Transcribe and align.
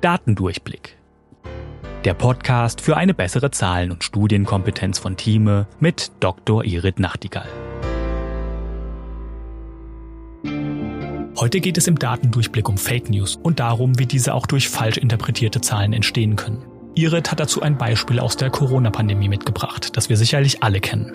Datendurchblick. 0.00 0.96
Der 2.06 2.14
Podcast 2.14 2.80
für 2.80 2.96
eine 2.96 3.12
bessere 3.12 3.50
Zahlen- 3.50 3.90
und 3.90 4.02
Studienkompetenz 4.02 4.98
von 4.98 5.18
Thieme 5.18 5.66
mit 5.78 6.10
Dr. 6.20 6.64
Irit 6.64 6.98
Nachtigall. 6.98 7.48
Heute 11.38 11.60
geht 11.60 11.76
es 11.76 11.86
im 11.86 11.98
Datendurchblick 11.98 12.66
um 12.70 12.78
Fake 12.78 13.10
News 13.10 13.36
und 13.42 13.60
darum, 13.60 13.98
wie 13.98 14.06
diese 14.06 14.32
auch 14.32 14.46
durch 14.46 14.70
falsch 14.70 14.96
interpretierte 14.96 15.60
Zahlen 15.60 15.92
entstehen 15.92 16.34
können. 16.34 16.64
Irit 16.94 17.30
hat 17.30 17.38
dazu 17.38 17.60
ein 17.60 17.76
Beispiel 17.76 18.20
aus 18.20 18.38
der 18.38 18.48
Corona-Pandemie 18.48 19.28
mitgebracht, 19.28 19.98
das 19.98 20.08
wir 20.08 20.16
sicherlich 20.16 20.62
alle 20.62 20.80
kennen. 20.80 21.12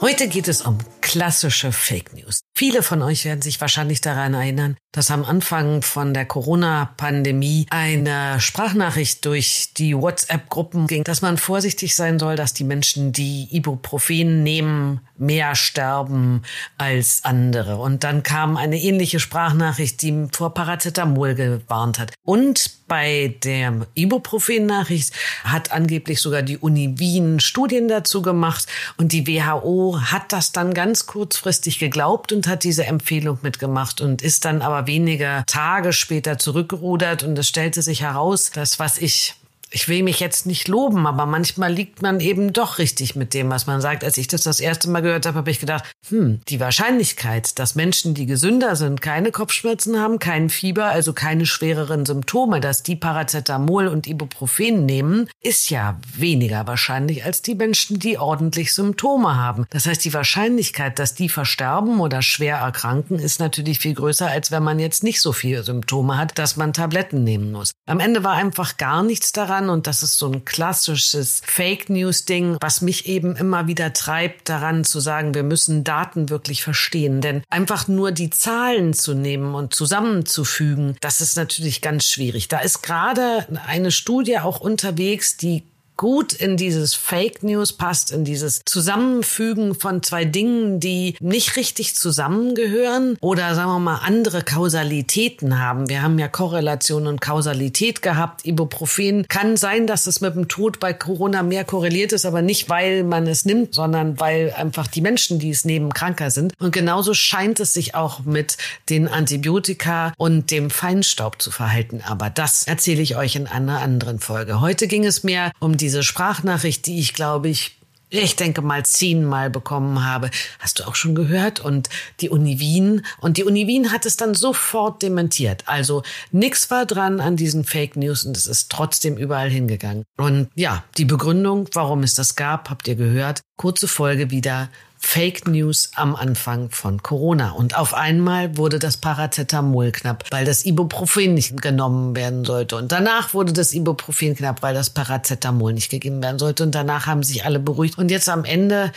Heute 0.00 0.26
geht 0.26 0.48
es 0.48 0.62
um 0.62 0.78
klassische 1.00 1.70
Fake 1.70 2.12
News. 2.12 2.41
Viele 2.62 2.84
von 2.84 3.02
euch 3.02 3.24
werden 3.24 3.42
sich 3.42 3.60
wahrscheinlich 3.60 4.02
daran 4.02 4.34
erinnern, 4.34 4.76
dass 4.92 5.10
am 5.10 5.24
Anfang 5.24 5.82
von 5.82 6.14
der 6.14 6.26
Corona-Pandemie 6.26 7.66
eine 7.70 8.38
Sprachnachricht 8.38 9.24
durch 9.24 9.70
die 9.76 9.96
WhatsApp-Gruppen 9.96 10.86
ging, 10.86 11.02
dass 11.02 11.22
man 11.22 11.38
vorsichtig 11.38 11.96
sein 11.96 12.20
soll, 12.20 12.36
dass 12.36 12.54
die 12.54 12.62
Menschen, 12.62 13.10
die 13.10 13.48
Ibuprofen 13.50 14.44
nehmen, 14.44 15.00
mehr 15.18 15.56
sterben 15.56 16.42
als 16.78 17.24
andere. 17.24 17.78
Und 17.78 18.04
dann 18.04 18.22
kam 18.22 18.56
eine 18.56 18.80
ähnliche 18.80 19.18
Sprachnachricht, 19.18 20.00
die 20.02 20.28
vor 20.30 20.54
Paracetamol 20.54 21.34
gewarnt 21.34 21.98
hat. 21.98 22.12
Und 22.22 22.82
bei 22.92 23.34
der 23.42 23.86
Ibuprofen-Nachricht 23.94 25.14
hat 25.44 25.72
angeblich 25.72 26.20
sogar 26.20 26.42
die 26.42 26.58
Uni 26.58 26.98
Wien 26.98 27.40
Studien 27.40 27.88
dazu 27.88 28.20
gemacht 28.20 28.66
und 28.98 29.12
die 29.12 29.26
WHO 29.26 29.98
hat 29.98 30.30
das 30.30 30.52
dann 30.52 30.74
ganz 30.74 31.06
kurzfristig 31.06 31.78
geglaubt 31.78 32.32
und 32.32 32.46
hat 32.46 32.51
diese 32.56 32.86
Empfehlung 32.86 33.38
mitgemacht 33.42 34.00
und 34.00 34.22
ist 34.22 34.44
dann 34.44 34.62
aber 34.62 34.86
wenige 34.86 35.44
Tage 35.46 35.92
später 35.92 36.38
zurückgerudert 36.38 37.22
und 37.22 37.38
es 37.38 37.48
stellte 37.48 37.82
sich 37.82 38.02
heraus, 38.02 38.50
dass 38.50 38.78
was 38.78 38.98
ich 38.98 39.34
ich 39.72 39.88
will 39.88 40.02
mich 40.02 40.20
jetzt 40.20 40.46
nicht 40.46 40.68
loben, 40.68 41.06
aber 41.06 41.26
manchmal 41.26 41.72
liegt 41.72 42.02
man 42.02 42.20
eben 42.20 42.52
doch 42.52 42.78
richtig 42.78 43.16
mit 43.16 43.34
dem, 43.34 43.50
was 43.50 43.66
man 43.66 43.80
sagt. 43.80 44.04
Als 44.04 44.18
ich 44.18 44.28
das 44.28 44.42
das 44.42 44.60
erste 44.60 44.90
Mal 44.90 45.00
gehört 45.00 45.26
habe, 45.26 45.38
habe 45.38 45.50
ich 45.50 45.60
gedacht, 45.60 45.84
hm, 46.08 46.40
die 46.48 46.60
Wahrscheinlichkeit, 46.60 47.58
dass 47.58 47.74
Menschen, 47.74 48.14
die 48.14 48.26
gesünder 48.26 48.76
sind, 48.76 49.00
keine 49.00 49.30
Kopfschmerzen 49.30 49.98
haben, 49.98 50.18
kein 50.18 50.50
Fieber, 50.50 50.86
also 50.86 51.12
keine 51.12 51.46
schwereren 51.46 52.04
Symptome, 52.04 52.60
dass 52.60 52.82
die 52.82 52.96
Paracetamol 52.96 53.88
und 53.88 54.06
Ibuprofen 54.06 54.84
nehmen, 54.84 55.28
ist 55.42 55.70
ja 55.70 55.98
weniger 56.14 56.66
wahrscheinlich 56.66 57.24
als 57.24 57.42
die 57.42 57.54
Menschen, 57.54 57.98
die 57.98 58.18
ordentlich 58.18 58.74
Symptome 58.74 59.36
haben. 59.36 59.66
Das 59.70 59.86
heißt, 59.86 60.04
die 60.04 60.14
Wahrscheinlichkeit, 60.14 60.98
dass 60.98 61.14
die 61.14 61.28
versterben 61.28 62.00
oder 62.00 62.22
schwer 62.22 62.56
erkranken, 62.56 63.18
ist 63.18 63.40
natürlich 63.40 63.78
viel 63.78 63.94
größer, 63.94 64.28
als 64.28 64.50
wenn 64.50 64.62
man 64.62 64.78
jetzt 64.78 65.02
nicht 65.02 65.20
so 65.20 65.32
viele 65.32 65.62
Symptome 65.62 66.18
hat, 66.18 66.38
dass 66.38 66.56
man 66.56 66.72
Tabletten 66.72 67.24
nehmen 67.24 67.52
muss. 67.52 67.72
Am 67.86 68.00
Ende 68.00 68.22
war 68.22 68.34
einfach 68.34 68.76
gar 68.76 69.02
nichts 69.02 69.32
daran 69.32 69.61
kann. 69.62 69.70
Und 69.70 69.86
das 69.86 70.02
ist 70.02 70.18
so 70.18 70.30
ein 70.30 70.44
klassisches 70.44 71.42
Fake 71.44 71.88
News 71.88 72.24
Ding, 72.24 72.56
was 72.60 72.82
mich 72.82 73.06
eben 73.06 73.36
immer 73.36 73.66
wieder 73.66 73.92
treibt, 73.92 74.48
daran 74.48 74.84
zu 74.84 75.00
sagen, 75.00 75.34
wir 75.34 75.42
müssen 75.42 75.84
Daten 75.84 76.28
wirklich 76.28 76.62
verstehen. 76.62 77.20
Denn 77.20 77.42
einfach 77.48 77.88
nur 77.88 78.12
die 78.12 78.30
Zahlen 78.30 78.94
zu 78.94 79.14
nehmen 79.14 79.54
und 79.54 79.74
zusammenzufügen, 79.74 80.96
das 81.00 81.20
ist 81.20 81.36
natürlich 81.36 81.80
ganz 81.80 82.06
schwierig. 82.06 82.48
Da 82.48 82.58
ist 82.58 82.82
gerade 82.82 83.46
eine 83.66 83.90
Studie 83.90 84.38
auch 84.38 84.60
unterwegs, 84.60 85.36
die 85.36 85.64
gut 86.02 86.32
in 86.32 86.56
dieses 86.56 86.96
Fake 86.96 87.44
News 87.44 87.72
passt, 87.72 88.10
in 88.10 88.24
dieses 88.24 88.62
Zusammenfügen 88.64 89.76
von 89.76 90.02
zwei 90.02 90.24
Dingen, 90.24 90.80
die 90.80 91.14
nicht 91.20 91.54
richtig 91.54 91.94
zusammengehören 91.94 93.16
oder 93.20 93.54
sagen 93.54 93.70
wir 93.70 93.78
mal 93.78 94.00
andere 94.04 94.42
Kausalitäten 94.42 95.60
haben. 95.60 95.88
Wir 95.88 96.02
haben 96.02 96.18
ja 96.18 96.26
Korrelation 96.26 97.06
und 97.06 97.20
Kausalität 97.20 98.02
gehabt. 98.02 98.44
Ibuprofen 98.44 99.26
kann 99.28 99.56
sein, 99.56 99.86
dass 99.86 100.08
es 100.08 100.20
mit 100.20 100.34
dem 100.34 100.48
Tod 100.48 100.80
bei 100.80 100.92
Corona 100.92 101.44
mehr 101.44 101.62
korreliert 101.62 102.10
ist, 102.10 102.26
aber 102.26 102.42
nicht, 102.42 102.68
weil 102.68 103.04
man 103.04 103.28
es 103.28 103.44
nimmt, 103.44 103.72
sondern 103.72 104.18
weil 104.18 104.52
einfach 104.56 104.88
die 104.88 105.02
Menschen, 105.02 105.38
die 105.38 105.50
es 105.50 105.64
nehmen, 105.64 105.94
kranker 105.94 106.32
sind. 106.32 106.52
Und 106.58 106.72
genauso 106.72 107.14
scheint 107.14 107.60
es 107.60 107.74
sich 107.74 107.94
auch 107.94 108.24
mit 108.24 108.56
den 108.90 109.06
Antibiotika 109.06 110.14
und 110.16 110.50
dem 110.50 110.68
Feinstaub 110.70 111.40
zu 111.40 111.52
verhalten. 111.52 112.02
Aber 112.04 112.28
das 112.28 112.64
erzähle 112.64 113.02
ich 113.02 113.14
euch 113.14 113.36
in 113.36 113.46
einer 113.46 113.80
anderen 113.80 114.18
Folge. 114.18 114.60
Heute 114.60 114.88
ging 114.88 115.04
es 115.04 115.22
mehr 115.22 115.52
um 115.60 115.76
diese 115.76 115.91
Sprachnachricht, 116.00 116.86
die 116.86 116.98
ich 116.98 117.12
glaube 117.12 117.50
ich 117.50 117.76
ich 118.12 118.36
denke 118.36 118.60
mal 118.60 118.84
zehnmal 118.84 119.48
bekommen 119.48 120.04
habe. 120.04 120.28
Hast 120.58 120.78
du 120.78 120.84
auch 120.84 120.94
schon 120.94 121.14
gehört? 121.14 121.60
Und 121.60 121.88
die 122.20 122.28
Uni 122.28 122.60
Wien. 122.60 123.06
Und 123.20 123.38
die 123.38 123.44
Uni 123.44 123.66
Wien 123.66 123.90
hat 123.90 124.04
es 124.04 124.18
dann 124.18 124.34
sofort 124.34 125.00
dementiert. 125.00 125.64
Also 125.66 126.02
nichts 126.30 126.70
war 126.70 126.84
dran 126.84 127.20
an 127.20 127.36
diesen 127.36 127.64
Fake 127.64 127.96
News 127.96 128.24
und 128.26 128.36
es 128.36 128.46
ist 128.46 128.70
trotzdem 128.70 129.16
überall 129.16 129.48
hingegangen. 129.48 130.04
Und 130.18 130.50
ja, 130.54 130.84
die 130.98 131.06
Begründung, 131.06 131.68
warum 131.72 132.02
es 132.02 132.14
das 132.14 132.36
gab, 132.36 132.68
habt 132.68 132.86
ihr 132.86 132.96
gehört. 132.96 133.40
Kurze 133.56 133.88
Folge 133.88 134.30
wieder. 134.30 134.68
Fake 135.04 135.46
News 135.46 135.90
am 135.94 136.14
Anfang 136.16 136.70
von 136.70 137.02
Corona. 137.02 137.50
Und 137.50 137.76
auf 137.76 137.92
einmal 137.92 138.56
wurde 138.56 138.78
das 138.78 138.96
Paracetamol 138.96 139.92
knapp, 139.92 140.24
weil 140.30 140.46
das 140.46 140.64
Ibuprofen 140.64 141.34
nicht 141.34 141.60
genommen 141.60 142.16
werden 142.16 142.44
sollte. 142.44 142.76
Und 142.76 142.92
danach 142.92 143.34
wurde 143.34 143.52
das 143.52 143.74
Ibuprofen 143.74 144.36
knapp, 144.36 144.62
weil 144.62 144.74
das 144.74 144.90
Paracetamol 144.90 145.74
nicht 145.74 145.90
gegeben 145.90 146.22
werden 146.22 146.38
sollte. 146.38 146.62
Und 146.62 146.74
danach 146.74 147.06
haben 147.06 147.24
sich 147.24 147.44
alle 147.44 147.58
beruhigt. 147.58 147.98
Und 147.98 148.10
jetzt 148.10 148.28
am 148.28 148.44
Ende 148.44 148.92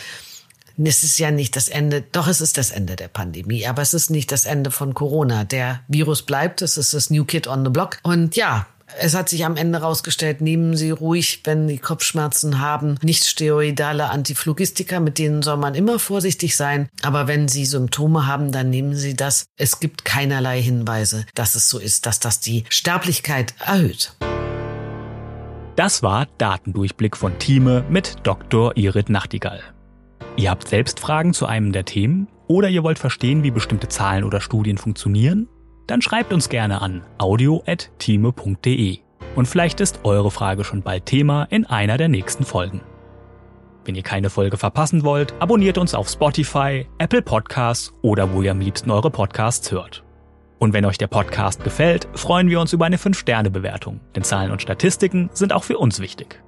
es 0.78 1.04
ist 1.04 1.18
ja 1.20 1.32
nicht 1.32 1.56
das 1.56 1.70
Ende, 1.70 2.04
doch 2.12 2.28
es 2.28 2.42
ist 2.42 2.58
das 2.58 2.72
Ende 2.72 2.98
der 2.98 3.08
Pandemie, 3.08 3.66
aber 3.66 3.82
es 3.82 3.94
ist 3.94 4.10
nicht 4.10 4.32
das 4.32 4.46
Ende 4.46 4.72
von 4.72 4.94
Corona. 4.94 5.46
Der 5.46 5.82
Virus 5.88 6.24
bleibt, 6.24 6.62
es 6.62 6.78
ist 6.78 6.94
das 6.94 7.10
New 7.10 7.24
Kid 7.24 7.48
on 7.48 7.64
the 7.64 7.72
Block. 7.72 7.98
Und 8.04 8.36
ja, 8.36 8.68
es 9.00 9.16
hat 9.16 9.30
sich 9.30 9.46
am 9.46 9.58
Ende 9.58 9.80
herausgestellt, 9.80 10.42
nehmen 10.42 10.78
Sie 10.78 10.92
ruhig, 10.92 11.42
wenn 11.44 11.68
Sie 11.68 11.80
Kopfschmerzen 11.80 12.60
haben, 12.60 12.98
nicht 13.02 13.26
steroidale 13.26 14.10
Antiphlogistika, 14.10 15.00
mit 15.00 15.18
denen 15.18 15.42
soll 15.42 15.58
man 15.58 15.76
immer 15.76 15.98
vorsichtig 16.00 16.56
sein. 16.56 16.88
Aber 17.02 17.28
wenn 17.28 17.48
Sie 17.48 17.66
Symptome 17.66 18.28
haben, 18.28 18.52
dann 18.52 18.70
nehmen 18.70 18.96
Sie 18.96 19.16
das. 19.16 19.46
Es 19.58 19.80
gibt 19.80 20.06
keinerlei 20.06 20.62
Hinweise, 20.62 21.26
dass 21.34 21.56
es 21.56 21.68
so 21.68 21.80
ist, 21.80 22.06
dass 22.06 22.20
das 22.20 22.40
die 22.40 22.64
Sterblichkeit 22.70 23.56
erhöht. 23.60 24.16
Das 25.76 26.04
war 26.04 26.28
Datendurchblick 26.38 27.18
von 27.18 27.38
Thieme 27.38 27.84
mit 27.90 28.16
Dr. 28.24 28.78
Irit 28.78 29.10
Nachtigall. 29.10 29.62
Ihr 30.38 30.50
habt 30.50 30.68
selbst 30.68 31.00
Fragen 31.00 31.34
zu 31.34 31.46
einem 31.48 31.72
der 31.72 31.86
Themen 31.86 32.28
oder 32.48 32.70
ihr 32.70 32.84
wollt 32.84 33.00
verstehen, 33.00 33.44
wie 33.44 33.52
bestimmte 33.52 33.88
Zahlen 33.88 34.24
oder 34.24 34.42
Studien 34.42 34.78
funktionieren? 34.78 35.50
Dann 35.88 36.02
schreibt 36.02 36.34
uns 36.34 36.50
gerne 36.50 36.82
an 36.82 37.04
audio.time.de 37.18 39.00
und 39.36 39.48
vielleicht 39.48 39.82
ist 39.82 40.00
eure 40.04 40.32
Frage 40.32 40.64
schon 40.64 40.82
bald 40.82 41.06
Thema 41.06 41.44
in 41.50 41.66
einer 41.66 41.98
der 41.98 42.08
nächsten 42.08 42.44
Folgen. 42.44 42.82
Wenn 43.84 43.94
ihr 43.94 44.02
keine 44.02 44.32
Folge 44.32 44.58
verpassen 44.58 45.04
wollt, 45.04 45.34
abonniert 45.40 45.78
uns 45.78 45.94
auf 45.94 46.10
Spotify, 46.10 46.88
Apple 46.98 47.22
Podcasts 47.22 47.94
oder 48.02 48.34
wo 48.34 48.42
ihr 48.42 48.52
am 48.52 48.60
liebsten 48.60 48.90
eure 48.90 49.12
Podcasts 49.12 49.72
hört. 49.72 50.04
Und 50.58 50.74
wenn 50.74 50.86
euch 50.86 50.98
der 50.98 51.08
Podcast 51.08 51.64
gefällt, 51.64 52.08
freuen 52.16 52.50
wir 52.50 52.60
uns 52.60 52.74
über 52.74 52.86
eine 52.86 52.98
5-Sterne-Bewertung, 52.98 54.00
denn 54.16 54.24
Zahlen 54.24 54.52
und 54.52 54.64
Statistiken 54.64 55.30
sind 55.34 55.54
auch 55.54 55.64
für 55.64 55.78
uns 55.78 56.00
wichtig. 56.00 56.42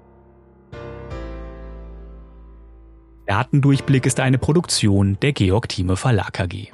Datendurchblick 3.28 4.06
ist 4.06 4.20
eine 4.20 4.38
Produktion 4.38 5.20
der 5.22 5.34
Georg 5.34 5.68
Thieme 5.70 5.98
Verlag 5.98 6.40
AG. 6.40 6.72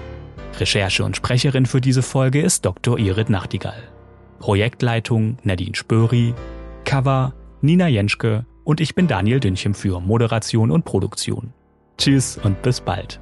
Recherche 0.59 1.03
und 1.03 1.16
Sprecherin 1.16 1.66
für 1.66 1.81
diese 1.81 2.02
Folge 2.02 2.41
ist 2.41 2.66
Dr. 2.66 3.00
Irit 3.00 3.30
Nachtigall. 3.30 3.84
Projektleitung 4.40 5.38
Nadine 5.44 5.75
Spöri, 5.75 6.34
Cover 6.86 7.34
Nina 7.62 7.88
Jenschke 7.88 8.46
und 8.64 8.81
ich 8.81 8.96
bin 8.96 9.08
Daniel 9.08 9.40
Dünchem 9.40 9.74
für 9.74 10.00
Moderation 10.00 10.72
und 10.72 10.86
Produktion. 10.86 11.53
Tschüss 11.97 12.38
und 12.38 12.62
bis 12.62 12.81
bald. 12.81 13.19